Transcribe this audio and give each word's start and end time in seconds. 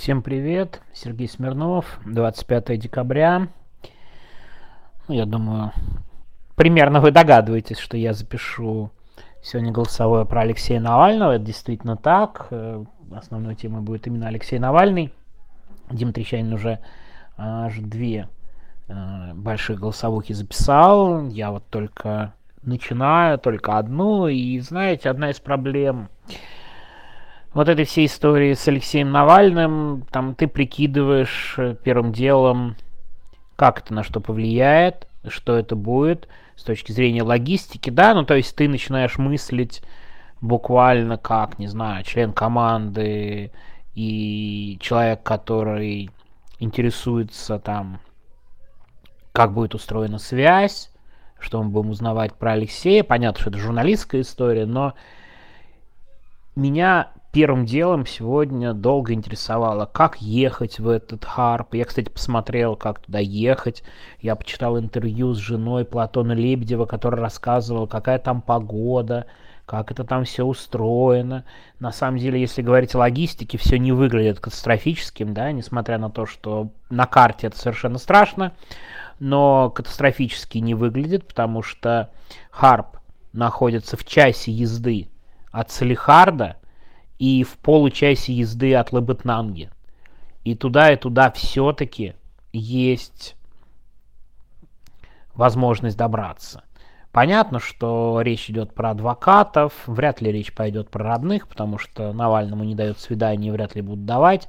Всем 0.00 0.22
привет, 0.22 0.80
Сергей 0.94 1.28
Смирнов, 1.28 2.00
25 2.06 2.80
декабря. 2.80 3.48
Ну, 5.06 5.14
я 5.14 5.26
думаю, 5.26 5.72
примерно 6.56 7.02
вы 7.02 7.10
догадываетесь, 7.10 7.78
что 7.78 7.98
я 7.98 8.14
запишу 8.14 8.92
сегодня 9.42 9.72
голосовое 9.72 10.24
про 10.24 10.40
Алексея 10.40 10.80
Навального. 10.80 11.32
Это 11.32 11.44
действительно 11.44 11.98
так. 11.98 12.46
Э, 12.50 12.82
основной 13.14 13.56
темой 13.56 13.82
будет 13.82 14.06
именно 14.06 14.28
Алексей 14.28 14.58
Навальный. 14.58 15.12
Дим 15.90 16.14
Трещанин 16.14 16.54
уже 16.54 16.78
аж 17.36 17.74
две 17.76 18.30
э, 18.88 19.34
больших 19.34 19.80
голосовухи 19.80 20.32
записал. 20.32 21.28
Я 21.28 21.50
вот 21.50 21.66
только 21.68 22.32
начинаю, 22.62 23.38
только 23.38 23.76
одну. 23.76 24.28
И 24.28 24.60
знаете, 24.60 25.10
одна 25.10 25.28
из 25.28 25.40
проблем 25.40 26.08
вот 27.52 27.68
этой 27.68 27.84
всей 27.84 28.06
истории 28.06 28.54
с 28.54 28.66
Алексеем 28.68 29.10
Навальным, 29.10 30.06
там 30.10 30.34
ты 30.34 30.46
прикидываешь 30.46 31.54
э, 31.58 31.74
первым 31.82 32.12
делом, 32.12 32.76
как 33.56 33.80
это 33.80 33.92
на 33.92 34.04
что 34.04 34.20
повлияет, 34.20 35.08
что 35.26 35.56
это 35.56 35.74
будет 35.74 36.28
с 36.56 36.62
точки 36.62 36.92
зрения 36.92 37.22
логистики, 37.22 37.90
да, 37.90 38.14
ну 38.14 38.24
то 38.24 38.34
есть 38.34 38.54
ты 38.54 38.68
начинаешь 38.68 39.18
мыслить 39.18 39.82
буквально 40.40 41.18
как, 41.18 41.58
не 41.58 41.66
знаю, 41.66 42.04
член 42.04 42.32
команды 42.32 43.52
и 43.94 44.78
человек, 44.80 45.22
который 45.22 46.10
интересуется 46.58 47.58
там, 47.58 48.00
как 49.32 49.52
будет 49.52 49.74
устроена 49.74 50.18
связь, 50.18 50.90
что 51.38 51.62
мы 51.62 51.70
будем 51.70 51.90
узнавать 51.90 52.34
про 52.34 52.52
Алексея. 52.52 53.02
Понятно, 53.02 53.40
что 53.40 53.50
это 53.50 53.58
журналистская 53.58 54.20
история, 54.20 54.66
но 54.66 54.94
меня 56.54 57.12
первым 57.32 57.64
делом 57.64 58.06
сегодня 58.06 58.74
долго 58.74 59.12
интересовало, 59.12 59.86
как 59.86 60.20
ехать 60.20 60.78
в 60.78 60.88
этот 60.88 61.24
Харп. 61.24 61.74
Я, 61.74 61.84
кстати, 61.84 62.08
посмотрел, 62.08 62.76
как 62.76 63.00
туда 63.00 63.18
ехать. 63.18 63.82
Я 64.20 64.34
почитал 64.36 64.78
интервью 64.78 65.34
с 65.34 65.38
женой 65.38 65.84
Платона 65.84 66.32
Лебедева, 66.32 66.86
который 66.86 67.20
рассказывал, 67.20 67.86
какая 67.86 68.18
там 68.18 68.42
погода, 68.42 69.26
как 69.66 69.92
это 69.92 70.02
там 70.02 70.24
все 70.24 70.44
устроено. 70.44 71.44
На 71.78 71.92
самом 71.92 72.18
деле, 72.18 72.40
если 72.40 72.62
говорить 72.62 72.94
о 72.94 72.98
логистике, 72.98 73.56
все 73.56 73.78
не 73.78 73.92
выглядит 73.92 74.40
катастрофическим, 74.40 75.32
да, 75.32 75.52
несмотря 75.52 75.98
на 75.98 76.10
то, 76.10 76.26
что 76.26 76.70
на 76.88 77.06
карте 77.06 77.46
это 77.46 77.56
совершенно 77.56 77.98
страшно, 77.98 78.52
но 79.20 79.70
катастрофически 79.70 80.58
не 80.58 80.74
выглядит, 80.74 81.28
потому 81.28 81.62
что 81.62 82.10
Харп 82.50 82.96
находится 83.32 83.96
в 83.96 84.04
часе 84.04 84.50
езды 84.50 85.08
от 85.52 85.70
Салихарда, 85.70 86.56
и 87.20 87.44
в 87.44 87.58
получасе 87.58 88.32
езды 88.32 88.74
от 88.74 88.92
Лабытнанги. 88.92 89.70
И 90.42 90.54
туда 90.54 90.90
и 90.90 90.96
туда 90.96 91.30
все-таки 91.30 92.14
есть 92.50 93.36
возможность 95.34 95.98
добраться. 95.98 96.64
Понятно, 97.12 97.60
что 97.60 98.20
речь 98.22 98.48
идет 98.48 98.72
про 98.72 98.92
адвокатов, 98.92 99.74
вряд 99.86 100.22
ли 100.22 100.32
речь 100.32 100.54
пойдет 100.54 100.88
про 100.88 101.04
родных, 101.04 101.46
потому 101.46 101.76
что 101.76 102.12
Навальному 102.14 102.64
не 102.64 102.74
дают 102.74 102.98
свидания, 102.98 103.52
вряд 103.52 103.74
ли 103.74 103.82
будут 103.82 104.06
давать, 104.06 104.48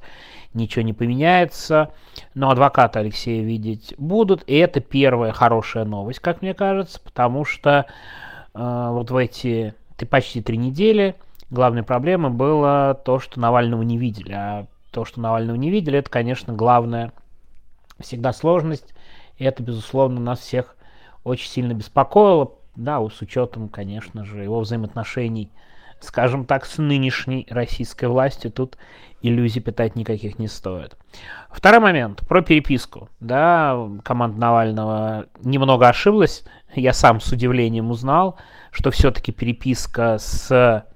ничего 0.54 0.82
не 0.82 0.94
поменяется. 0.94 1.90
Но 2.34 2.50
адвокаты 2.50 3.00
Алексея 3.00 3.42
видеть 3.42 3.94
будут, 3.98 4.44
и 4.46 4.56
это 4.56 4.80
первая 4.80 5.32
хорошая 5.32 5.84
новость, 5.84 6.20
как 6.20 6.40
мне 6.40 6.54
кажется, 6.54 7.00
потому 7.00 7.44
что 7.44 7.84
э, 8.54 8.88
вот 8.92 9.10
в 9.10 9.16
эти 9.16 9.74
почти 10.08 10.40
три 10.40 10.56
недели 10.56 11.16
главной 11.52 11.82
проблемой 11.82 12.30
было 12.30 13.00
то, 13.04 13.18
что 13.18 13.38
Навального 13.38 13.82
не 13.82 13.98
видели. 13.98 14.32
А 14.32 14.66
то, 14.90 15.04
что 15.04 15.20
Навального 15.20 15.56
не 15.56 15.70
видели, 15.70 15.98
это, 15.98 16.10
конечно, 16.10 16.52
главная 16.52 17.12
всегда 18.00 18.32
сложность. 18.32 18.94
И 19.36 19.44
это, 19.44 19.62
безусловно, 19.62 20.20
нас 20.20 20.40
всех 20.40 20.76
очень 21.24 21.48
сильно 21.48 21.72
беспокоило. 21.74 22.52
Да, 22.74 23.00
с 23.06 23.20
учетом, 23.20 23.68
конечно 23.68 24.24
же, 24.24 24.42
его 24.42 24.60
взаимоотношений, 24.60 25.50
скажем 26.00 26.46
так, 26.46 26.64
с 26.64 26.78
нынешней 26.78 27.46
российской 27.50 28.06
властью. 28.06 28.50
Тут 28.50 28.78
иллюзий 29.20 29.60
питать 29.60 29.94
никаких 29.94 30.38
не 30.38 30.48
стоит. 30.48 30.96
Второй 31.50 31.80
момент 31.80 32.26
про 32.26 32.40
переписку. 32.40 33.08
Да, 33.20 33.78
команда 34.04 34.38
Навального 34.38 35.26
немного 35.42 35.88
ошиблась. 35.88 36.44
Я 36.74 36.94
сам 36.94 37.20
с 37.20 37.30
удивлением 37.30 37.90
узнал, 37.90 38.38
что 38.70 38.90
все-таки 38.90 39.32
переписка 39.32 40.16
с 40.18 40.86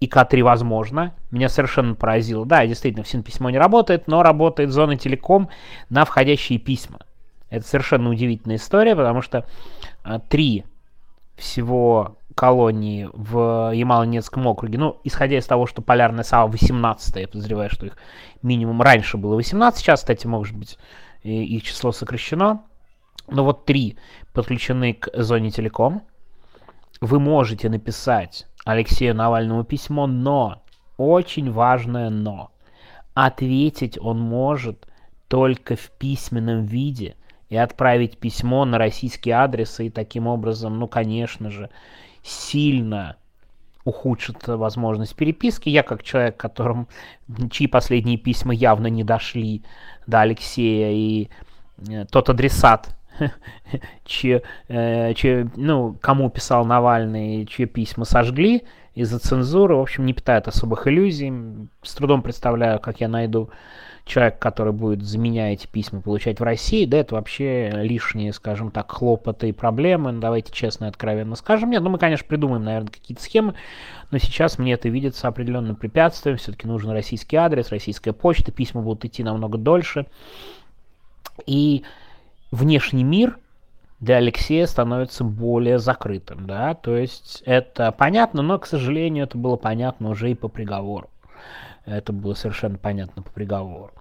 и 0.00 0.06
К3 0.06 0.42
возможно. 0.42 1.14
Меня 1.30 1.48
совершенно 1.48 1.94
поразило. 1.94 2.46
Да, 2.46 2.66
действительно, 2.66 3.04
в 3.04 3.22
письмо 3.22 3.50
не 3.50 3.58
работает, 3.58 4.08
но 4.08 4.22
работает 4.22 4.70
зона 4.70 4.96
телеком 4.96 5.50
на 5.90 6.04
входящие 6.04 6.58
письма. 6.58 7.00
Это 7.50 7.66
совершенно 7.66 8.08
удивительная 8.08 8.56
история, 8.56 8.96
потому 8.96 9.22
что 9.22 9.46
а, 10.02 10.18
три 10.18 10.64
всего 11.36 12.16
колонии 12.34 13.08
в 13.12 13.72
Ямало-Ненецком 13.74 14.46
округе, 14.46 14.78
ну, 14.78 15.00
исходя 15.04 15.36
из 15.36 15.46
того, 15.46 15.66
что 15.66 15.82
полярная 15.82 16.24
сава 16.24 16.48
18 16.48 17.16
я 17.16 17.28
подозреваю, 17.28 17.70
что 17.70 17.86
их 17.86 17.98
минимум 18.42 18.80
раньше 18.80 19.18
было 19.18 19.34
18, 19.34 19.78
сейчас, 19.78 20.00
кстати, 20.00 20.26
может 20.26 20.56
быть, 20.56 20.78
их 21.22 21.62
число 21.62 21.92
сокращено, 21.92 22.62
но 23.28 23.44
вот 23.44 23.66
три 23.66 23.98
подключены 24.32 24.94
к 24.94 25.10
зоне 25.14 25.50
телеком. 25.50 26.02
Вы 27.00 27.18
можете 27.18 27.68
написать 27.68 28.46
Алексею 28.64 29.14
Навальному 29.14 29.64
письмо, 29.64 30.06
но, 30.06 30.62
очень 30.96 31.50
важное 31.50 32.10
но, 32.10 32.50
ответить 33.14 33.98
он 34.00 34.20
может 34.20 34.86
только 35.28 35.76
в 35.76 35.90
письменном 35.92 36.66
виде 36.66 37.16
и 37.48 37.56
отправить 37.56 38.18
письмо 38.18 38.64
на 38.64 38.78
российский 38.78 39.30
адрес, 39.30 39.80
и 39.80 39.90
таким 39.90 40.26
образом, 40.26 40.78
ну, 40.78 40.88
конечно 40.88 41.50
же, 41.50 41.70
сильно 42.22 43.16
ухудшит 43.84 44.46
возможность 44.46 45.16
переписки. 45.16 45.68
Я 45.68 45.82
как 45.82 46.02
человек, 46.02 46.36
которым, 46.36 46.86
чьи 47.50 47.66
последние 47.66 48.18
письма 48.18 48.54
явно 48.54 48.88
не 48.88 49.04
дошли 49.04 49.62
до 50.06 50.20
Алексея, 50.20 50.92
и 50.92 51.28
э, 51.88 52.04
тот 52.06 52.28
адресат, 52.28 52.96
чьи, 54.04 54.42
э, 54.68 55.14
чьи, 55.14 55.48
ну, 55.56 55.96
кому 56.00 56.30
писал 56.30 56.64
Навальный, 56.64 57.46
чьи 57.46 57.66
письма 57.66 58.04
сожгли 58.04 58.64
из-за 58.94 59.18
цензуры, 59.18 59.76
в 59.76 59.80
общем, 59.80 60.06
не 60.06 60.12
питает 60.12 60.48
особых 60.48 60.86
иллюзий. 60.86 61.32
С 61.82 61.94
трудом 61.94 62.22
представляю, 62.22 62.80
как 62.80 63.00
я 63.00 63.08
найду 63.08 63.50
человек, 64.04 64.38
который 64.38 64.72
будет 64.72 65.02
за 65.02 65.18
меня 65.18 65.52
эти 65.52 65.66
письма 65.66 66.00
получать 66.00 66.40
в 66.40 66.42
России, 66.42 66.84
да, 66.84 66.98
это 66.98 67.14
вообще 67.14 67.70
лишние, 67.74 68.32
скажем 68.32 68.70
так, 68.70 68.90
хлопоты 68.90 69.50
и 69.50 69.52
проблемы, 69.52 70.12
ну, 70.12 70.20
давайте 70.20 70.52
честно 70.52 70.86
и 70.86 70.88
откровенно 70.88 71.36
скажем. 71.36 71.70
Нет, 71.70 71.82
ну 71.82 71.90
мы, 71.90 71.98
конечно, 71.98 72.26
придумаем, 72.26 72.64
наверное, 72.64 72.90
какие-то 72.90 73.22
схемы, 73.22 73.54
но 74.10 74.18
сейчас 74.18 74.58
мне 74.58 74.72
это 74.72 74.88
видится 74.88 75.28
определенным 75.28 75.76
препятствием, 75.76 76.38
все-таки 76.38 76.66
нужен 76.66 76.90
российский 76.90 77.36
адрес, 77.36 77.70
российская 77.70 78.12
почта, 78.12 78.50
письма 78.52 78.82
будут 78.82 79.04
идти 79.04 79.22
намного 79.22 79.58
дольше. 79.58 80.06
И 81.46 81.84
внешний 82.50 83.04
мир 83.04 83.38
для 84.00 84.16
Алексея 84.16 84.66
становится 84.66 85.24
более 85.24 85.78
закрытым, 85.78 86.46
да, 86.46 86.74
то 86.74 86.96
есть 86.96 87.42
это 87.44 87.92
понятно, 87.92 88.42
но, 88.42 88.58
к 88.58 88.66
сожалению, 88.66 89.24
это 89.24 89.36
было 89.36 89.56
понятно 89.56 90.08
уже 90.10 90.30
и 90.30 90.34
по 90.34 90.48
приговору. 90.48 91.10
Это 91.84 92.12
было 92.12 92.34
совершенно 92.34 92.78
понятно 92.78 93.22
по 93.22 93.30
приговору. 93.30 93.92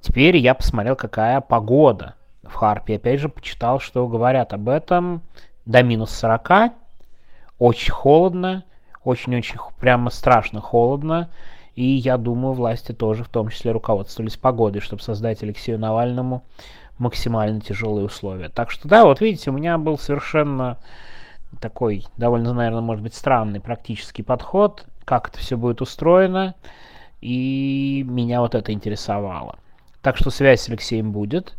Теперь 0.00 0.36
я 0.36 0.54
посмотрел, 0.54 0.96
какая 0.96 1.40
погода 1.40 2.14
в 2.42 2.54
Харпе. 2.54 2.96
Опять 2.96 3.20
же, 3.20 3.28
почитал, 3.28 3.80
что 3.80 4.06
говорят 4.06 4.52
об 4.52 4.68
этом. 4.68 5.22
До 5.64 5.82
минус 5.82 6.10
40. 6.10 6.72
Очень 7.58 7.92
холодно. 7.92 8.64
Очень-очень 9.04 9.58
прямо 9.78 10.10
страшно 10.10 10.60
холодно. 10.60 11.30
И 11.74 11.84
я 11.84 12.16
думаю, 12.16 12.54
власти 12.54 12.92
тоже 12.92 13.24
в 13.24 13.28
том 13.28 13.48
числе 13.50 13.70
руководствовались 13.70 14.36
погодой, 14.36 14.80
чтобы 14.80 15.02
создать 15.02 15.42
Алексею 15.42 15.78
Навальному 15.78 16.42
максимально 16.98 17.60
тяжелые 17.60 18.06
условия. 18.06 18.48
Так 18.48 18.70
что 18.70 18.88
да, 18.88 19.04
вот 19.04 19.20
видите, 19.20 19.50
у 19.50 19.52
меня 19.52 19.78
был 19.78 19.98
совершенно 19.98 20.78
такой 21.60 22.04
довольно, 22.16 22.52
наверное, 22.52 22.80
может 22.80 23.02
быть 23.02 23.14
странный 23.14 23.60
практический 23.60 24.22
подход, 24.22 24.86
как 25.04 25.28
это 25.28 25.38
все 25.38 25.56
будет 25.56 25.80
устроено, 25.80 26.54
и 27.20 28.04
меня 28.06 28.40
вот 28.40 28.54
это 28.54 28.72
интересовало. 28.72 29.58
Так 30.02 30.16
что 30.16 30.30
связь 30.30 30.62
с 30.62 30.68
Алексеем 30.68 31.12
будет, 31.12 31.56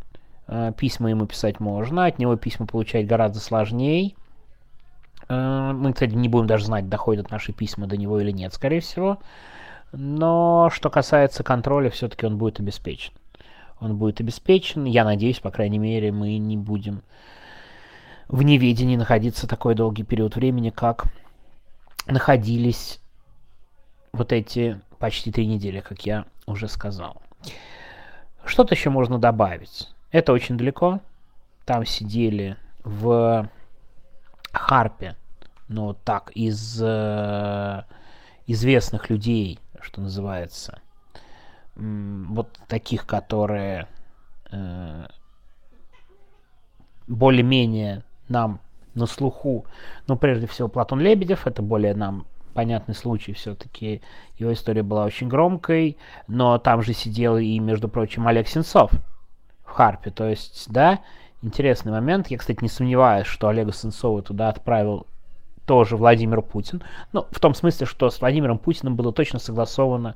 э, 0.47 0.71
письма 0.77 1.09
ему 1.09 1.25
писать 1.25 1.59
можно, 1.59 2.05
от 2.05 2.19
него 2.19 2.35
письма 2.35 2.67
получать 2.67 3.07
гораздо 3.07 3.39
сложнее. 3.39 4.13
Э, 5.27 5.71
мы, 5.73 5.93
кстати, 5.93 6.13
не 6.13 6.29
будем 6.29 6.47
даже 6.47 6.65
знать, 6.65 6.87
доходят 6.87 7.31
наши 7.31 7.51
письма 7.51 7.87
до 7.87 7.97
него 7.97 8.19
или 8.19 8.31
нет, 8.31 8.53
скорее 8.53 8.79
всего. 8.81 9.17
Но 9.91 10.69
что 10.71 10.89
касается 10.89 11.43
контроля, 11.43 11.89
все-таки 11.89 12.25
он 12.25 12.37
будет 12.37 12.59
обеспечен 12.59 13.11
он 13.79 13.97
будет 13.97 14.19
обеспечен. 14.19 14.85
Я 14.85 15.03
надеюсь, 15.03 15.39
по 15.39 15.51
крайней 15.51 15.79
мере, 15.79 16.11
мы 16.11 16.37
не 16.37 16.57
будем 16.57 17.01
в 18.27 18.43
неведении 18.43 18.95
находиться 18.95 19.47
такой 19.47 19.75
долгий 19.75 20.03
период 20.03 20.35
времени, 20.35 20.69
как 20.69 21.05
находились 22.05 22.99
вот 24.11 24.31
эти 24.31 24.79
почти 24.99 25.31
три 25.31 25.47
недели, 25.47 25.79
как 25.79 26.05
я 26.05 26.25
уже 26.45 26.67
сказал. 26.67 27.21
что-то 28.45 28.75
еще 28.75 28.89
можно 28.89 29.19
добавить. 29.19 29.89
Это 30.11 30.33
очень 30.33 30.57
далеко. 30.57 30.99
Там 31.65 31.85
сидели 31.85 32.57
в 32.83 33.49
Харпе, 34.51 35.15
ну 35.67 35.93
так, 35.93 36.31
из 36.33 36.81
э, 36.81 37.83
известных 38.47 39.09
людей, 39.09 39.59
что 39.81 40.01
называется, 40.01 40.81
вот 41.79 42.49
таких, 42.67 43.05
которые 43.05 43.87
э, 44.51 45.05
более-менее 47.07 48.03
нам 48.27 48.59
на 48.95 49.05
слуху, 49.05 49.65
ну, 50.07 50.17
прежде 50.17 50.47
всего, 50.47 50.67
Платон 50.67 50.99
Лебедев, 50.99 51.47
это 51.47 51.61
более 51.61 51.95
нам 51.95 52.25
понятный 52.53 52.95
случай, 52.95 53.33
все-таки 53.33 54.01
его 54.37 54.51
история 54.51 54.83
была 54.83 55.05
очень 55.05 55.29
громкой, 55.29 55.97
но 56.27 56.57
там 56.57 56.81
же 56.81 56.93
сидел 56.93 57.37
и, 57.37 57.59
между 57.59 57.87
прочим, 57.87 58.27
Олег 58.27 58.47
Сенцов 58.47 58.91
в 59.63 59.71
Харпе, 59.71 60.11
то 60.11 60.27
есть, 60.27 60.65
да, 60.69 60.99
интересный 61.41 61.91
момент, 61.91 62.27
я, 62.27 62.37
кстати, 62.37 62.61
не 62.61 62.69
сомневаюсь, 62.69 63.27
что 63.27 63.47
Олега 63.47 63.71
Сенцова 63.71 64.21
туда 64.21 64.49
отправил 64.49 65.07
тоже 65.65 65.95
Владимир 65.95 66.41
Путин, 66.41 66.83
ну, 67.13 67.27
в 67.31 67.39
том 67.39 67.53
смысле, 67.53 67.85
что 67.85 68.09
с 68.09 68.19
Владимиром 68.19 68.57
Путиным 68.57 68.95
было 68.95 69.13
точно 69.13 69.39
согласовано 69.39 70.15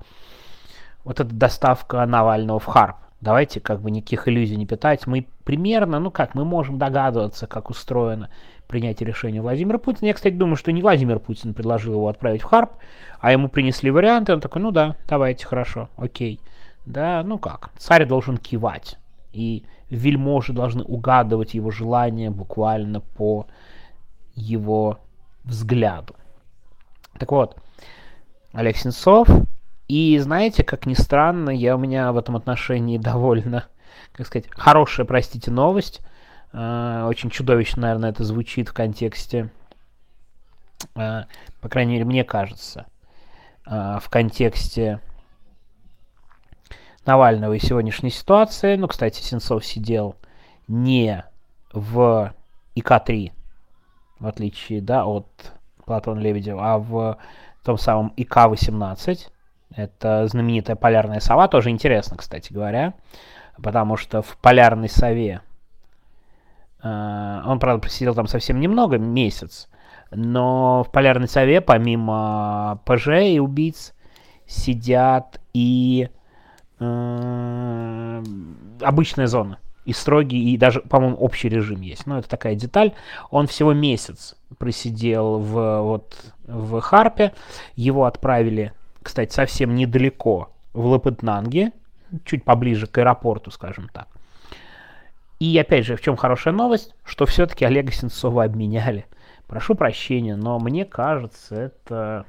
вот 1.03 1.19
эта 1.19 1.33
доставка 1.33 2.05
Навального 2.05 2.59
в 2.59 2.65
Харп. 2.65 2.97
Давайте 3.21 3.59
как 3.59 3.81
бы 3.81 3.89
никаких 3.89 4.27
иллюзий 4.27 4.57
не 4.57 4.65
питать. 4.65 5.07
Мы 5.07 5.25
примерно, 5.45 5.99
ну 5.99 6.11
как, 6.11 6.35
мы 6.35 6.43
можем 6.43 6.77
догадываться, 6.77 7.47
как 7.47 7.69
устроено 7.69 8.29
принятие 8.67 9.07
решения 9.07 9.41
Владимира 9.41 9.77
Путина. 9.77 10.07
Я, 10.07 10.13
кстати, 10.13 10.33
думаю, 10.33 10.55
что 10.55 10.71
не 10.71 10.81
Владимир 10.81 11.19
Путин 11.19 11.53
предложил 11.53 11.93
его 11.93 12.07
отправить 12.07 12.41
в 12.41 12.45
Харп, 12.45 12.71
а 13.19 13.31
ему 13.31 13.47
принесли 13.47 13.91
варианты, 13.91 14.33
он 14.33 14.41
такой, 14.41 14.61
ну 14.61 14.71
да, 14.71 14.95
давайте, 15.07 15.45
хорошо, 15.45 15.89
окей. 15.95 16.39
Да, 16.85 17.23
ну 17.23 17.37
как, 17.37 17.69
царь 17.77 18.05
должен 18.05 18.37
кивать, 18.37 18.97
и 19.31 19.63
вельможи 19.89 20.51
должны 20.51 20.83
угадывать 20.83 21.53
его 21.53 21.71
желание 21.71 22.29
буквально 22.29 22.99
по 22.99 23.47
его 24.35 24.99
взгляду. 25.45 26.15
Так 27.17 27.31
вот, 27.31 27.55
Олег 28.51 28.75
Сенцов 28.75 29.29
и 29.87 30.17
знаете, 30.19 30.63
как 30.63 30.85
ни 30.85 30.93
странно, 30.93 31.49
я 31.49 31.75
у 31.75 31.79
меня 31.79 32.11
в 32.11 32.17
этом 32.17 32.35
отношении 32.35 32.97
довольно, 32.97 33.67
как 34.13 34.27
сказать, 34.27 34.47
хорошая, 34.49 35.05
простите, 35.05 35.51
новость. 35.51 36.01
Э, 36.53 37.05
очень 37.07 37.29
чудовищно, 37.29 37.83
наверное, 37.83 38.11
это 38.11 38.23
звучит 38.23 38.69
в 38.69 38.73
контексте, 38.73 39.49
э, 40.95 41.23
по 41.59 41.69
крайней 41.69 41.93
мере, 41.93 42.05
мне 42.05 42.23
кажется, 42.23 42.85
э, 43.65 43.99
в 44.01 44.09
контексте 44.09 45.01
Навального 47.05 47.53
и 47.53 47.59
сегодняшней 47.59 48.11
ситуации. 48.11 48.77
Ну, 48.77 48.87
кстати, 48.87 49.21
Сенцов 49.21 49.65
сидел 49.65 50.15
не 50.67 51.25
в 51.73 52.33
ИК-3, 52.75 53.31
в 54.19 54.27
отличие 54.27 54.81
да, 54.81 55.05
от 55.05 55.27
Платона 55.85 56.19
Лебедева, 56.19 56.73
а 56.73 56.77
в 56.77 57.17
том 57.63 57.77
самом 57.77 58.13
ИК-18, 58.15 59.32
это 59.75 60.27
знаменитая 60.27 60.75
полярная 60.75 61.19
сова, 61.19 61.47
тоже 61.47 61.69
интересно, 61.69 62.17
кстати 62.17 62.51
говоря, 62.53 62.93
потому 63.61 63.97
что 63.97 64.21
в 64.21 64.37
полярной 64.37 64.89
сове 64.89 65.41
э, 66.83 67.41
он, 67.45 67.59
правда, 67.59 67.81
просидел 67.81 68.13
там 68.13 68.27
совсем 68.27 68.59
немного, 68.59 68.97
месяц, 68.97 69.69
но 70.11 70.83
в 70.83 70.91
полярной 70.91 71.27
сове 71.27 71.61
помимо 71.61 72.81
ПЖ 72.85 73.07
и 73.23 73.39
убийц 73.39 73.93
сидят 74.45 75.39
и 75.53 76.09
э, 76.79 78.23
обычная 78.81 79.27
зона 79.27 79.59
и 79.85 79.93
строгий, 79.93 80.53
и 80.53 80.57
даже, 80.57 80.81
по-моему, 80.81 81.17
общий 81.17 81.49
режим 81.49 81.81
есть. 81.81 82.05
Но 82.05 82.19
это 82.19 82.29
такая 82.29 82.55
деталь. 82.55 82.93
Он 83.31 83.47
всего 83.47 83.73
месяц 83.73 84.35
просидел 84.57 85.39
в, 85.39 85.81
вот, 85.81 86.15
в 86.45 86.79
Харпе. 86.79 87.33
Его 87.75 88.05
отправили 88.05 88.71
кстати, 89.03 89.33
совсем 89.33 89.75
недалеко, 89.75 90.49
в 90.73 90.85
Лапытнанге, 90.87 91.71
чуть 92.25 92.43
поближе 92.43 92.87
к 92.87 92.97
аэропорту, 92.97 93.51
скажем 93.51 93.89
так. 93.89 94.07
И 95.39 95.57
опять 95.57 95.85
же, 95.85 95.95
в 95.95 96.01
чем 96.01 96.15
хорошая 96.15 96.53
новость, 96.53 96.95
что 97.03 97.25
все-таки 97.25 97.65
Олега 97.65 97.91
Сенцова 97.91 98.43
обменяли. 98.43 99.05
Прошу 99.47 99.75
прощения, 99.75 100.35
но 100.35 100.57
мне 100.57 100.85
кажется, 100.85 101.55
это 101.55 102.25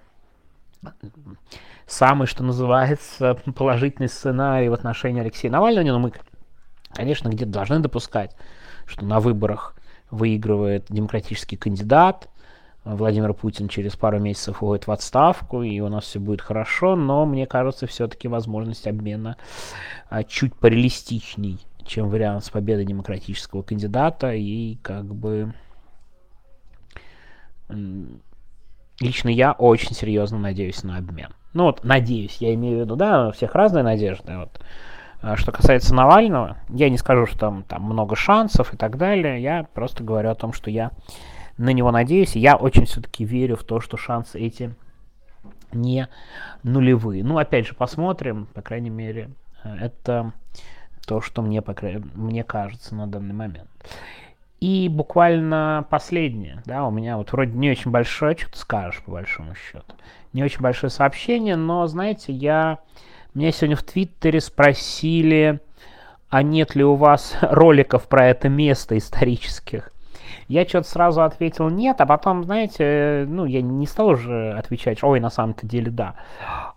самый, 1.86 2.26
что 2.26 2.42
называется, 2.42 3.38
положительный 3.54 4.08
сценарий 4.08 4.68
в 4.68 4.74
отношении 4.74 5.20
Алексея 5.20 5.50
Навального. 5.50 5.86
Но 5.86 5.98
мы, 6.00 6.12
конечно, 6.92 7.28
где-то 7.28 7.50
должны 7.50 7.78
допускать, 7.78 8.36
что 8.84 9.04
на 9.04 9.20
выборах 9.20 9.76
выигрывает 10.10 10.86
демократический 10.88 11.56
кандидат, 11.56 12.28
Владимир 12.84 13.32
Путин 13.32 13.68
через 13.68 13.96
пару 13.96 14.18
месяцев 14.18 14.56
уходит 14.56 14.86
в 14.86 14.90
отставку, 14.90 15.62
и 15.62 15.80
у 15.80 15.88
нас 15.88 16.04
все 16.04 16.18
будет 16.18 16.42
хорошо, 16.42 16.96
но 16.96 17.24
мне 17.24 17.46
кажется, 17.46 17.86
все-таки 17.86 18.28
возможность 18.28 18.86
обмена 18.86 19.36
а, 20.10 20.22
чуть 20.22 20.54
пореалистичней, 20.54 21.58
чем 21.86 22.10
вариант 22.10 22.44
с 22.44 22.50
победой 22.50 22.84
демократического 22.84 23.62
кандидата, 23.62 24.34
и 24.34 24.76
как 24.82 25.06
бы 25.14 25.54
лично 29.00 29.30
я 29.30 29.52
очень 29.52 29.94
серьезно 29.94 30.38
надеюсь 30.38 30.82
на 30.82 30.98
обмен. 30.98 31.30
Ну 31.54 31.64
вот, 31.64 31.84
надеюсь, 31.84 32.36
я 32.40 32.52
имею 32.54 32.78
в 32.78 32.80
виду, 32.82 32.96
да, 32.96 33.28
у 33.28 33.32
всех 33.32 33.54
разные 33.54 33.82
надежды, 33.82 34.36
вот. 34.36 34.60
А 35.22 35.36
что 35.36 35.52
касается 35.52 35.94
Навального, 35.94 36.58
я 36.68 36.90
не 36.90 36.98
скажу, 36.98 37.24
что 37.24 37.38
там, 37.38 37.62
там 37.62 37.82
много 37.84 38.14
шансов 38.14 38.74
и 38.74 38.76
так 38.76 38.98
далее, 38.98 39.40
я 39.40 39.66
просто 39.72 40.04
говорю 40.04 40.28
о 40.28 40.34
том, 40.34 40.52
что 40.52 40.70
я 40.70 40.90
на 41.56 41.70
него 41.70 41.90
надеюсь. 41.90 42.36
Я 42.36 42.56
очень 42.56 42.86
все-таки 42.86 43.24
верю 43.24 43.56
в 43.56 43.64
то, 43.64 43.80
что 43.80 43.96
шансы 43.96 44.38
эти 44.40 44.74
не 45.72 46.08
нулевые. 46.62 47.24
Ну, 47.24 47.38
опять 47.38 47.66
же, 47.66 47.74
посмотрим, 47.74 48.46
по 48.54 48.62
крайней 48.62 48.90
мере, 48.90 49.30
э, 49.62 49.76
это 49.76 50.32
то, 51.06 51.20
что 51.20 51.42
мне, 51.42 51.62
по 51.62 51.74
крайней, 51.74 52.04
мне 52.14 52.44
кажется 52.44 52.94
на 52.94 53.06
данный 53.06 53.34
момент. 53.34 53.68
И 54.60 54.88
буквально 54.88 55.86
последнее, 55.90 56.62
да, 56.64 56.86
у 56.86 56.90
меня 56.90 57.18
вот 57.18 57.32
вроде 57.32 57.52
не 57.52 57.70
очень 57.70 57.90
большое, 57.90 58.36
что 58.36 58.50
ты 58.50 58.58
скажешь, 58.58 59.02
по 59.02 59.10
большому 59.12 59.54
счету, 59.54 59.94
не 60.32 60.42
очень 60.42 60.60
большое 60.60 60.90
сообщение, 60.90 61.56
но, 61.56 61.86
знаете, 61.86 62.32
я, 62.32 62.78
меня 63.34 63.52
сегодня 63.52 63.76
в 63.76 63.82
Твиттере 63.82 64.40
спросили, 64.40 65.60
а 66.30 66.42
нет 66.42 66.74
ли 66.74 66.84
у 66.84 66.94
вас 66.94 67.36
роликов 67.42 68.08
про 68.08 68.28
это 68.28 68.48
место 68.48 68.96
исторических. 68.96 69.92
Я 70.48 70.66
что-то 70.66 70.88
сразу 70.88 71.22
ответил 71.22 71.68
нет, 71.68 72.00
а 72.00 72.06
потом, 72.06 72.44
знаете, 72.44 73.26
ну, 73.28 73.44
я 73.44 73.62
не 73.62 73.86
стал 73.86 74.08
уже 74.08 74.52
отвечать, 74.52 75.02
ой, 75.02 75.20
на 75.20 75.30
самом-то 75.30 75.66
деле 75.66 75.90
да. 75.90 76.14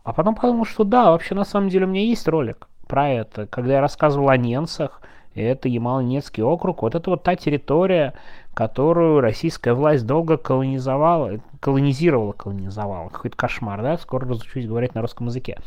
А 0.04 0.14
потом 0.14 0.36
подумал, 0.36 0.66
что 0.66 0.84
да, 0.84 1.12
вообще 1.12 1.36
на 1.36 1.46
самом 1.46 1.70
деле 1.70 1.86
у 1.86 1.90
меня 1.90 2.02
есть 2.02 2.28
ролик 2.28 2.68
про 2.88 3.10
это, 3.10 3.48
когда 3.48 3.74
я 3.74 3.82
рассказывал 3.82 4.30
о 4.30 4.38
Ненцах, 4.38 5.02
это 5.36 5.70
Ямало-Ненецкий 5.70 6.44
округ, 6.44 6.82
вот 6.82 6.96
это 6.96 7.10
вот 7.10 7.24
та 7.24 7.36
территория, 7.36 8.14
которую 8.54 9.22
российская 9.22 9.74
власть 9.74 10.06
долго 10.06 10.38
колонизовала, 10.38 11.40
колонизировала, 11.60 12.32
колонизовала, 12.32 13.10
какой-то 13.10 13.38
кошмар, 13.38 13.82
да, 13.82 13.98
скоро 13.98 14.28
разучусь 14.28 14.66
говорить 14.66 14.96
на 14.96 15.02
русском 15.02 15.28
языке. 15.28 15.60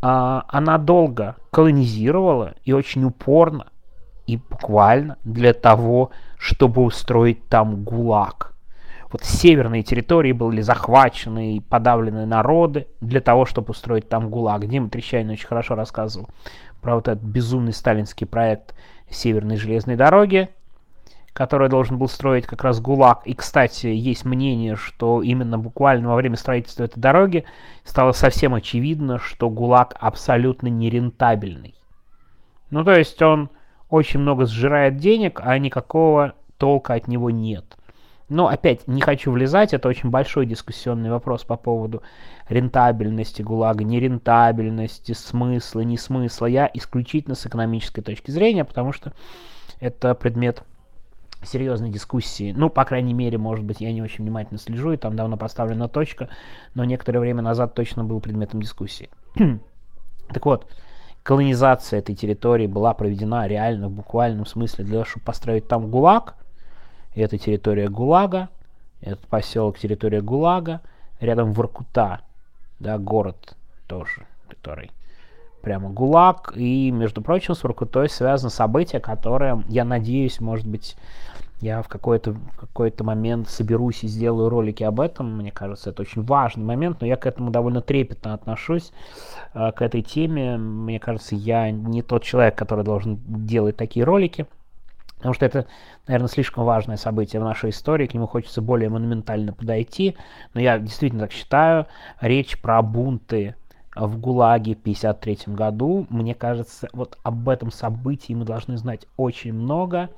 А, 0.00 0.44
она 0.48 0.78
долго 0.78 1.36
колонизировала 1.50 2.54
и 2.64 2.72
очень 2.72 3.04
упорно 3.04 3.66
и 4.26 4.38
буквально 4.38 5.18
для 5.24 5.52
того, 5.52 6.10
чтобы 6.38 6.82
устроить 6.82 7.48
там 7.48 7.82
ГУЛАГ. 7.84 8.54
Вот 9.12 9.24
северные 9.24 9.82
территории 9.82 10.32
были 10.32 10.60
захвачены 10.60 11.56
и 11.56 11.60
подавлены 11.60 12.26
народы 12.26 12.88
для 13.00 13.20
того, 13.20 13.46
чтобы 13.46 13.70
устроить 13.70 14.08
там 14.08 14.30
ГУЛАГ. 14.30 14.66
Дима 14.66 14.90
Трещанин 14.90 15.30
очень 15.30 15.46
хорошо 15.46 15.74
рассказывал 15.74 16.28
про 16.82 16.96
вот 16.96 17.08
этот 17.08 17.22
безумный 17.22 17.72
сталинский 17.72 18.26
проект 18.26 18.74
Северной 19.08 19.56
железной 19.56 19.94
дороги, 19.94 20.48
который 21.32 21.68
должен 21.68 21.96
был 21.96 22.08
строить 22.08 22.46
как 22.46 22.64
раз 22.64 22.80
ГУЛАГ. 22.80 23.22
И, 23.26 23.34
кстати, 23.34 23.86
есть 23.86 24.24
мнение, 24.24 24.74
что 24.74 25.22
именно 25.22 25.58
буквально 25.58 26.08
во 26.08 26.16
время 26.16 26.36
строительства 26.36 26.84
этой 26.84 26.98
дороги 26.98 27.44
стало 27.84 28.12
совсем 28.12 28.54
очевидно, 28.54 29.18
что 29.18 29.48
ГУЛАГ 29.48 29.96
абсолютно 30.00 30.66
нерентабельный. 30.66 31.76
Ну, 32.70 32.82
то 32.84 32.92
есть 32.92 33.22
он 33.22 33.50
очень 33.88 34.20
много 34.20 34.46
сжирает 34.46 34.96
денег, 34.96 35.40
а 35.42 35.58
никакого 35.58 36.34
толка 36.58 36.94
от 36.94 37.08
него 37.08 37.30
нет. 37.30 37.64
Но 38.28 38.48
опять 38.48 38.88
не 38.88 39.00
хочу 39.00 39.30
влезать, 39.30 39.72
это 39.72 39.88
очень 39.88 40.10
большой 40.10 40.46
дискуссионный 40.46 41.10
вопрос 41.10 41.44
по 41.44 41.56
поводу 41.56 42.02
рентабельности 42.48 43.42
ГУЛАГа, 43.42 43.84
нерентабельности, 43.84 45.12
смысла, 45.12 45.80
не 45.80 45.96
смысла. 45.96 46.46
Я 46.46 46.68
исключительно 46.74 47.36
с 47.36 47.46
экономической 47.46 48.02
точки 48.02 48.32
зрения, 48.32 48.64
потому 48.64 48.92
что 48.92 49.12
это 49.78 50.14
предмет 50.16 50.64
серьезной 51.44 51.90
дискуссии. 51.90 52.52
Ну, 52.56 52.68
по 52.68 52.84
крайней 52.84 53.14
мере, 53.14 53.38
может 53.38 53.64
быть, 53.64 53.80
я 53.80 53.92
не 53.92 54.02
очень 54.02 54.24
внимательно 54.24 54.58
слежу, 54.58 54.92
и 54.92 54.96
там 54.96 55.14
давно 55.14 55.36
поставлена 55.36 55.88
точка, 55.88 56.28
но 56.74 56.84
некоторое 56.84 57.20
время 57.20 57.42
назад 57.42 57.74
точно 57.74 58.02
был 58.02 58.20
предметом 58.20 58.60
дискуссии. 58.60 59.08
так 60.28 60.44
вот, 60.44 60.66
колонизация 61.26 61.98
этой 61.98 62.14
территории 62.14 62.68
была 62.68 62.94
проведена 62.94 63.48
реально 63.48 63.88
в 63.88 63.90
буквальном 63.90 64.46
смысле 64.46 64.84
для 64.84 64.92
того, 64.92 65.04
чтобы 65.06 65.24
построить 65.24 65.66
там 65.66 65.90
ГУЛАГ. 65.90 66.36
И 67.16 67.20
это 67.20 67.36
территория 67.36 67.88
ГУЛАГа, 67.88 68.48
этот 69.00 69.26
поселок 69.26 69.76
территория 69.76 70.20
ГУЛАГа, 70.20 70.82
рядом 71.18 71.52
Воркута, 71.52 72.20
да, 72.78 72.96
город 72.98 73.56
тоже, 73.88 74.24
который 74.48 74.92
прямо 75.62 75.90
ГУЛАГ. 75.90 76.52
И, 76.54 76.92
между 76.92 77.22
прочим, 77.22 77.56
с 77.56 77.64
Воркутой 77.64 78.08
связано 78.08 78.50
событие, 78.50 79.00
которое, 79.00 79.64
я 79.68 79.84
надеюсь, 79.84 80.40
может 80.40 80.68
быть, 80.68 80.96
я 81.60 81.80
в 81.80 81.88
какой-то 81.88 82.36
какой 82.58 82.92
момент 83.00 83.48
соберусь 83.48 84.04
и 84.04 84.08
сделаю 84.08 84.48
ролики 84.48 84.82
об 84.82 85.00
этом. 85.00 85.36
Мне 85.38 85.50
кажется, 85.50 85.90
это 85.90 86.02
очень 86.02 86.22
важный 86.22 86.64
момент, 86.64 87.00
но 87.00 87.06
я 87.06 87.16
к 87.16 87.26
этому 87.26 87.50
довольно 87.50 87.80
трепетно 87.80 88.34
отношусь, 88.34 88.92
э, 89.54 89.72
к 89.72 89.80
этой 89.80 90.02
теме. 90.02 90.58
Мне 90.58 91.00
кажется, 91.00 91.34
я 91.34 91.70
не 91.70 92.02
тот 92.02 92.24
человек, 92.24 92.56
который 92.56 92.84
должен 92.84 93.18
делать 93.26 93.76
такие 93.76 94.04
ролики. 94.04 94.46
Потому 95.16 95.32
что 95.32 95.46
это, 95.46 95.66
наверное, 96.06 96.28
слишком 96.28 96.64
важное 96.64 96.98
событие 96.98 97.40
в 97.40 97.44
нашей 97.44 97.70
истории, 97.70 98.06
к 98.06 98.12
нему 98.12 98.26
хочется 98.26 98.60
более 98.60 98.90
монументально 98.90 99.54
подойти. 99.54 100.14
Но 100.52 100.60
я 100.60 100.78
действительно 100.78 101.22
так 101.22 101.32
считаю. 101.32 101.86
Речь 102.20 102.60
про 102.60 102.82
бунты 102.82 103.54
в 103.94 104.18
ГУЛАГе 104.18 104.74
в 104.74 104.80
1953 104.80 105.54
году. 105.54 106.06
Мне 106.10 106.34
кажется, 106.34 106.88
вот 106.92 107.18
об 107.22 107.48
этом 107.48 107.72
событии 107.72 108.34
мы 108.34 108.44
должны 108.44 108.76
знать 108.76 109.06
очень 109.16 109.54
много 109.54 110.10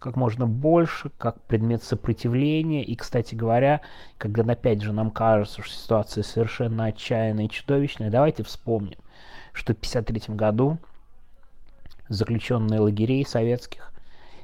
как 0.00 0.16
можно 0.16 0.46
больше, 0.46 1.10
как 1.18 1.40
предмет 1.42 1.84
сопротивления. 1.84 2.82
И, 2.82 2.96
кстати 2.96 3.34
говоря, 3.34 3.82
когда 4.18 4.42
опять 4.50 4.80
же 4.82 4.92
нам 4.92 5.10
кажется, 5.10 5.62
что 5.62 5.72
ситуация 5.72 6.24
совершенно 6.24 6.86
отчаянная 6.86 7.44
и 7.44 7.50
чудовищная, 7.50 8.10
давайте 8.10 8.42
вспомним, 8.42 8.98
что 9.52 9.74
в 9.74 9.76
1953 9.76 10.34
году 10.34 10.78
заключенные 12.08 12.80
лагерей 12.80 13.26
советских 13.26 13.92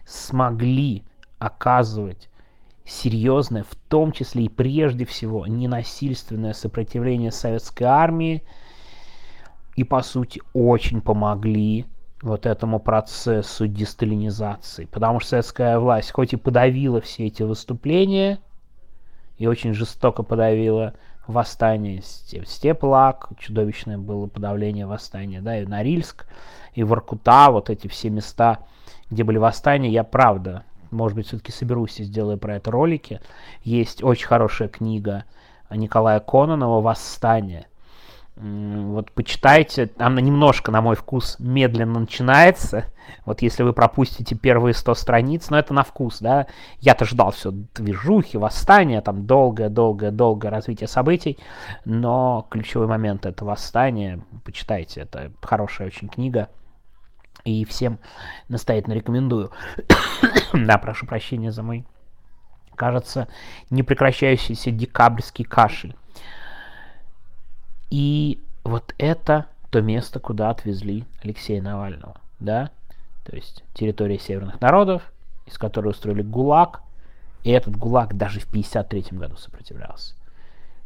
смогли 0.05 1.03
оказывать 1.39 2.29
серьезное, 2.85 3.65
в 3.65 3.75
том 3.89 4.13
числе 4.13 4.45
и 4.45 4.49
прежде 4.51 5.07
всего, 5.07 5.47
ненасильственное 5.47 6.53
сопротивление 6.53 7.33
советской 7.33 7.85
армии 7.85 8.43
и, 9.75 9.85
по 9.85 10.03
сути, 10.03 10.43
очень 10.53 11.01
помогли 11.01 11.87
вот 12.27 12.47
этому 12.47 12.81
процессу 12.81 13.67
десталинизации. 13.67 14.87
Потому 14.87 15.21
что 15.21 15.31
советская 15.31 15.79
власть 15.79 16.11
хоть 16.11 16.33
и 16.33 16.37
подавила 16.37 17.01
все 17.01 17.27
эти 17.27 17.43
выступления, 17.43 18.39
и 19.39 19.47
очень 19.47 19.75
жестоко 19.75 20.23
подавила 20.23 20.95
восстание 21.27 22.03
Степлак, 22.03 23.29
чудовищное 23.39 23.99
было 23.99 24.27
подавление 24.27 24.87
восстания, 24.87 25.41
да, 25.41 25.61
и 25.61 25.67
Норильск, 25.67 26.27
и 26.75 26.83
Воркута, 26.83 27.51
вот 27.51 27.71
эти 27.71 27.89
все 27.89 28.11
места, 28.11 28.61
где 29.11 29.25
были 29.25 29.39
восстания, 29.39 29.91
я 29.91 30.05
правда, 30.05 30.65
может 30.91 31.17
быть, 31.17 31.27
все-таки 31.27 31.53
соберусь 31.53 32.01
и 32.01 32.05
сделаю 32.05 32.39
про 32.39 32.57
это 32.57 32.71
ролики. 32.71 33.21
Есть 33.63 34.03
очень 34.03 34.27
хорошая 34.27 34.69
книга 34.69 35.25
Николая 35.71 36.21
Кононова 36.21 36.81
«Восстание», 36.81 37.67
вот 38.37 39.13
почитайте, 39.13 39.91
она 39.97 40.21
немножко, 40.21 40.71
на 40.71 40.83
мой 40.83 40.95
вкус, 40.95 41.37
медленно 41.39 42.01
начинается. 42.01 42.85
Вот 43.25 43.41
если 43.41 43.63
вы 43.63 43.73
пропустите 43.73 44.35
первые 44.35 44.75
100 44.75 44.95
страниц, 44.95 45.49
но 45.49 45.59
это 45.59 45.73
на 45.73 45.83
вкус, 45.83 46.19
да. 46.21 46.47
Я-то 46.81 47.07
ждал 47.07 47.31
все 47.31 47.51
движухи, 47.51 48.37
восстания, 48.37 49.01
там 49.01 49.27
долгое-долгое-долгое 49.27 50.51
развитие 50.51 50.87
событий, 50.87 51.39
но 51.87 52.47
ключевой 52.51 52.87
момент 52.87 53.25
это 53.25 53.45
восстание. 53.45 54.23
Почитайте, 54.45 55.01
это 55.01 55.33
хорошая 55.41 55.87
очень 55.87 56.09
книга. 56.09 56.51
И 57.45 57.65
всем 57.65 58.01
настоятельно 58.49 58.95
рекомендую. 58.95 59.51
да, 60.53 60.77
прошу 60.79 61.07
прощения 61.07 61.53
за 61.53 61.63
мой, 61.63 61.87
кажется, 62.75 63.29
непрекращающийся 63.71 64.73
декабрьский 64.73 65.45
кашель. 65.45 65.97
И 67.91 68.41
вот 68.65 68.95
это 68.99 69.47
то 69.71 69.81
место, 69.81 70.21
куда 70.21 70.51
отвезли 70.51 71.05
Алексея 71.23 71.63
Навального, 71.63 72.17
да, 72.41 72.71
то 73.25 73.35
есть 73.35 73.65
территория 73.75 74.19
северных 74.19 74.61
народов, 74.61 75.03
из 75.47 75.59
которой 75.59 75.89
устроили 75.89 76.23
ГУЛАГ, 76.23 76.83
и 77.45 77.51
этот 77.51 77.77
ГУЛАГ 77.77 78.17
даже 78.17 78.41
в 78.41 78.49
1953 78.49 79.19
году 79.19 79.37
сопротивлялся. 79.37 80.15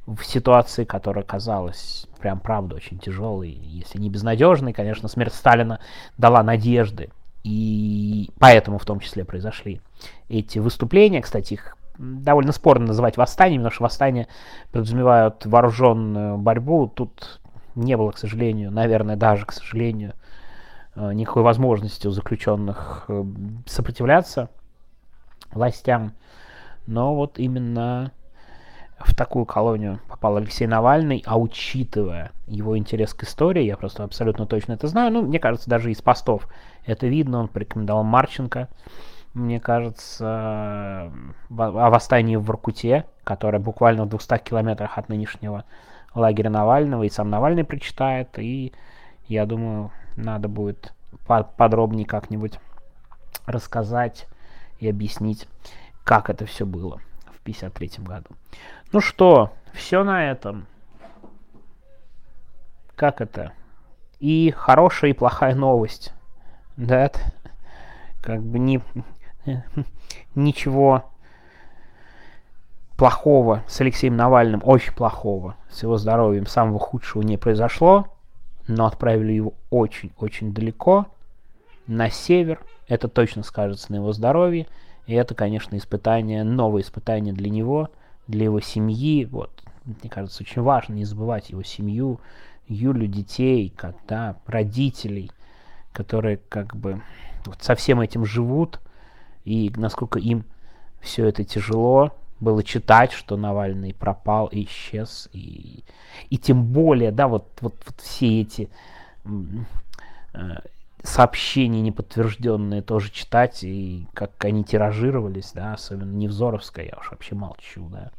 В 0.06 0.22
ситуации, 0.24 0.84
которая 0.84 1.24
казалась 1.24 2.06
прям 2.20 2.40
правда 2.40 2.74
очень 2.74 2.98
тяжелой, 2.98 3.50
если 3.50 3.98
не 3.98 4.10
безнадежной, 4.10 4.72
конечно, 4.72 5.08
смерть 5.08 5.34
Сталина 5.34 5.80
дала 6.18 6.42
надежды, 6.42 7.10
и 7.44 8.30
поэтому 8.38 8.78
в 8.78 8.84
том 8.84 9.00
числе 9.00 9.24
произошли 9.24 9.80
эти 10.28 10.58
выступления, 10.58 11.22
кстати, 11.22 11.54
их 11.54 11.76
довольно 12.00 12.52
спорно 12.52 12.86
называть 12.86 13.16
восстанием, 13.16 13.62
потому 13.62 13.74
что 13.74 13.82
восстания 13.84 14.28
подразумевают 14.72 15.44
вооруженную 15.44 16.38
борьбу. 16.38 16.88
Тут 16.88 17.40
не 17.74 17.96
было, 17.96 18.10
к 18.10 18.18
сожалению, 18.18 18.70
наверное, 18.70 19.16
даже, 19.16 19.44
к 19.44 19.52
сожалению, 19.52 20.14
э, 20.96 21.12
никакой 21.12 21.42
возможности 21.42 22.06
у 22.06 22.10
заключенных 22.10 23.04
э, 23.08 23.24
сопротивляться 23.66 24.48
властям. 25.52 26.14
Но 26.86 27.14
вот 27.14 27.38
именно 27.38 28.12
в 28.98 29.14
такую 29.14 29.44
колонию 29.44 30.00
попал 30.08 30.36
Алексей 30.36 30.66
Навальный, 30.66 31.22
а 31.26 31.38
учитывая 31.38 32.32
его 32.46 32.76
интерес 32.76 33.14
к 33.14 33.24
истории, 33.24 33.64
я 33.64 33.76
просто 33.76 34.04
абсолютно 34.04 34.46
точно 34.46 34.72
это 34.72 34.88
знаю, 34.88 35.12
ну, 35.12 35.22
мне 35.22 35.38
кажется, 35.38 35.70
даже 35.70 35.90
из 35.90 36.02
постов 36.02 36.48
это 36.84 37.06
видно, 37.06 37.40
он 37.40 37.48
порекомендовал 37.48 38.04
Марченко, 38.04 38.68
мне 39.34 39.60
кажется, 39.60 41.12
о 41.48 41.90
восстании 41.90 42.36
в 42.36 42.44
Воркуте, 42.44 43.06
которое 43.24 43.58
буквально 43.58 44.04
в 44.04 44.08
200 44.08 44.38
километрах 44.38 44.98
от 44.98 45.08
нынешнего 45.08 45.64
лагеря 46.14 46.50
Навального, 46.50 47.04
и 47.04 47.10
сам 47.10 47.30
Навальный 47.30 47.64
прочитает, 47.64 48.38
и 48.38 48.72
я 49.26 49.46
думаю, 49.46 49.92
надо 50.16 50.48
будет 50.48 50.92
подробнее 51.56 52.06
как-нибудь 52.06 52.58
рассказать 53.46 54.26
и 54.80 54.88
объяснить, 54.88 55.46
как 56.04 56.30
это 56.30 56.46
все 56.46 56.66
было 56.66 56.96
в 57.26 57.40
1953 57.42 58.04
году. 58.04 58.30
Ну 58.92 59.00
что, 59.00 59.52
все 59.72 60.02
на 60.02 60.30
этом. 60.30 60.66
Как 62.96 63.20
это? 63.20 63.52
И 64.18 64.50
хорошая, 64.50 65.12
и 65.12 65.14
плохая 65.14 65.54
новость. 65.54 66.12
Да, 66.76 67.10
как 68.20 68.42
бы 68.42 68.58
не, 68.58 68.82
ничего 70.34 71.10
плохого 72.96 73.64
с 73.66 73.80
Алексеем 73.80 74.16
Навальным, 74.16 74.60
очень 74.62 74.92
плохого, 74.92 75.56
с 75.70 75.82
его 75.82 75.96
здоровьем, 75.96 76.46
самого 76.46 76.78
худшего 76.78 77.22
не 77.22 77.38
произошло, 77.38 78.08
но 78.68 78.86
отправили 78.86 79.32
его 79.32 79.54
очень-очень 79.70 80.52
далеко, 80.52 81.06
на 81.86 82.10
север, 82.10 82.60
это 82.88 83.08
точно 83.08 83.42
скажется 83.42 83.90
на 83.90 83.96
его 83.96 84.12
здоровье, 84.12 84.66
и 85.06 85.14
это, 85.14 85.34
конечно, 85.34 85.76
испытание, 85.76 86.44
новое 86.44 86.82
испытание 86.82 87.32
для 87.32 87.48
него, 87.48 87.88
для 88.28 88.44
его 88.44 88.60
семьи, 88.60 89.24
вот, 89.24 89.50
мне 89.84 90.10
кажется, 90.10 90.42
очень 90.42 90.62
важно 90.62 90.92
не 90.92 91.04
забывать 91.04 91.50
его 91.50 91.62
семью, 91.62 92.20
Юлю, 92.68 93.08
детей, 93.08 93.72
когда 93.74 94.36
родителей, 94.46 95.32
которые 95.92 96.38
как 96.48 96.76
бы 96.76 97.02
вот 97.44 97.62
со 97.62 97.74
всем 97.74 98.00
этим 98.00 98.24
живут, 98.24 98.78
и 99.44 99.72
насколько 99.76 100.18
им 100.18 100.44
все 101.00 101.26
это 101.26 101.44
тяжело 101.44 102.12
было 102.40 102.62
читать, 102.62 103.12
что 103.12 103.36
Навальный 103.36 103.94
пропал 103.94 104.46
и 104.46 104.64
исчез, 104.64 105.28
и, 105.32 105.84
и 106.30 106.38
тем 106.38 106.64
более, 106.64 107.12
да, 107.12 107.28
вот, 107.28 107.46
вот, 107.60 107.74
вот 107.86 108.00
все 108.00 108.40
эти 108.40 108.70
э, 110.32 110.38
сообщения 111.02 111.82
неподтвержденные 111.82 112.82
тоже 112.82 113.10
читать, 113.10 113.62
и 113.62 114.06
как 114.14 114.42
они 114.44 114.64
тиражировались, 114.64 115.52
да, 115.52 115.74
особенно 115.74 116.12
Невзоровская, 116.12 116.86
я 116.86 116.98
уж 116.98 117.10
вообще 117.10 117.34
молчу, 117.34 117.88
да. 117.90 118.10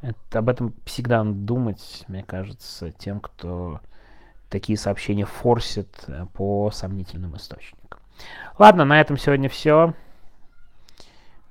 Это, 0.00 0.38
об 0.38 0.48
этом 0.48 0.74
всегда 0.84 1.22
надо 1.22 1.38
думать, 1.38 2.04
мне 2.08 2.22
кажется, 2.22 2.90
тем, 2.92 3.20
кто 3.20 3.80
такие 4.48 4.78
сообщения 4.78 5.26
форсит 5.26 6.04
э, 6.06 6.26
по 6.32 6.70
сомнительным 6.70 7.36
источникам. 7.36 8.00
Ладно, 8.58 8.84
на 8.84 9.00
этом 9.00 9.18
сегодня 9.18 9.48
все 9.50 9.94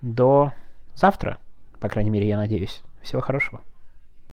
до 0.01 0.53
завтра. 0.95 1.37
По 1.79 1.89
крайней 1.89 2.09
мере, 2.09 2.27
я 2.27 2.37
надеюсь. 2.37 2.81
Всего 3.01 3.21
хорошего. 3.21 3.61